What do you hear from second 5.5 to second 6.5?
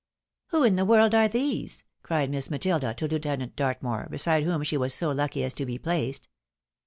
to be placed.